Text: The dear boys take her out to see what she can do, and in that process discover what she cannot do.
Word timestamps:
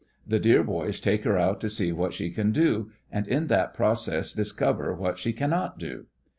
The 0.27 0.39
dear 0.39 0.63
boys 0.63 0.99
take 0.99 1.25
her 1.25 1.37
out 1.37 1.61
to 1.61 1.69
see 1.69 1.91
what 1.91 2.11
she 2.11 2.31
can 2.31 2.51
do, 2.51 2.89
and 3.11 3.27
in 3.27 3.45
that 3.49 3.75
process 3.75 4.33
discover 4.33 4.95
what 4.95 5.19
she 5.19 5.31
cannot 5.31 5.77
do. 5.77 6.07